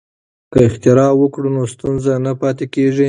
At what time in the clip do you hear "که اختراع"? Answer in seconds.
0.51-1.11